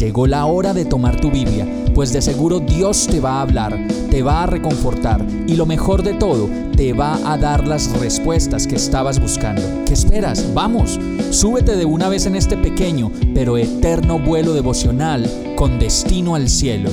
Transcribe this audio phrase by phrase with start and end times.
[0.00, 3.78] Llegó la hora de tomar tu Biblia, pues de seguro Dios te va a hablar,
[4.10, 8.66] te va a reconfortar y lo mejor de todo, te va a dar las respuestas
[8.66, 9.60] que estabas buscando.
[9.84, 10.54] ¿Qué esperas?
[10.54, 16.48] Vamos, súbete de una vez en este pequeño pero eterno vuelo devocional con destino al
[16.48, 16.88] cielo.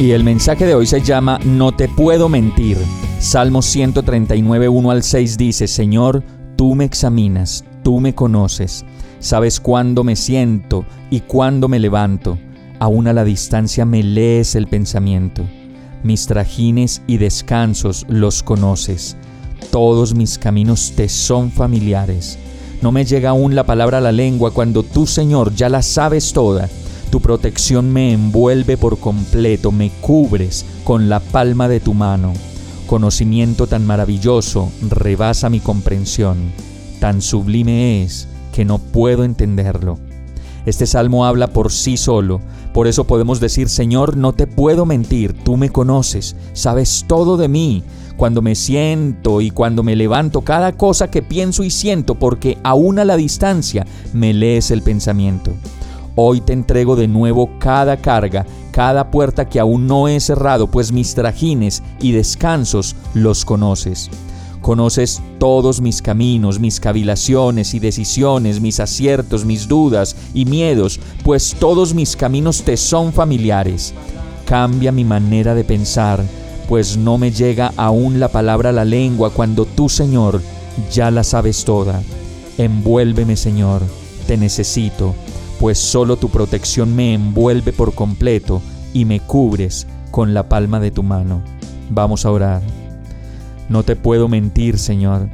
[0.00, 2.76] Y el mensaje de hoy se llama No te puedo mentir.
[3.20, 6.24] Salmos 139, 1 al 6 dice, Señor,
[6.56, 8.84] tú me examinas, tú me conoces
[9.20, 12.38] Sabes cuándo me siento y cuándo me levanto.
[12.78, 15.44] Aún a la distancia me lees el pensamiento.
[16.02, 19.18] Mis trajines y descansos los conoces.
[19.70, 22.38] Todos mis caminos te son familiares.
[22.80, 26.32] No me llega aún la palabra a la lengua cuando tú, Señor, ya la sabes
[26.32, 26.70] toda.
[27.10, 32.32] Tu protección me envuelve por completo, me cubres con la palma de tu mano.
[32.86, 36.69] Conocimiento tan maravilloso rebasa mi comprensión.
[37.00, 39.98] Tan sublime es que no puedo entenderlo.
[40.66, 42.40] Este salmo habla por sí solo,
[42.74, 47.48] por eso podemos decir, Señor, no te puedo mentir, tú me conoces, sabes todo de
[47.48, 47.82] mí,
[48.18, 52.98] cuando me siento y cuando me levanto, cada cosa que pienso y siento, porque aún
[52.98, 55.52] a la distancia me lees el pensamiento.
[56.16, 60.92] Hoy te entrego de nuevo cada carga, cada puerta que aún no he cerrado, pues
[60.92, 64.10] mis trajines y descansos los conoces.
[64.70, 71.56] Conoces todos mis caminos, mis cavilaciones y decisiones, mis aciertos, mis dudas y miedos, pues
[71.58, 73.92] todos mis caminos te son familiares.
[74.44, 76.24] Cambia mi manera de pensar,
[76.68, 80.40] pues no me llega aún la palabra a la lengua cuando tú, Señor,
[80.92, 82.00] ya la sabes toda.
[82.56, 83.82] Envuélveme, Señor,
[84.28, 85.16] te necesito,
[85.58, 88.62] pues solo tu protección me envuelve por completo
[88.94, 91.42] y me cubres con la palma de tu mano.
[91.90, 92.79] Vamos a orar.
[93.70, 95.28] No te puedo mentir, Señor.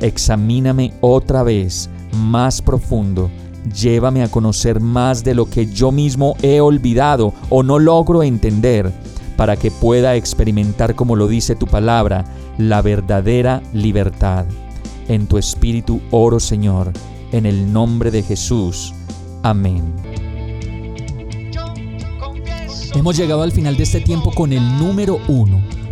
[0.00, 3.30] Examíname otra vez, más profundo.
[3.72, 8.92] Llévame a conocer más de lo que yo mismo he olvidado o no logro entender,
[9.36, 12.24] para que pueda experimentar, como lo dice tu palabra,
[12.58, 14.46] la verdadera libertad.
[15.06, 16.92] En tu espíritu oro, Señor,
[17.30, 18.94] en el nombre de Jesús.
[19.44, 19.94] Amén.
[22.96, 25.60] Hemos llegado al final de este tiempo con el número uno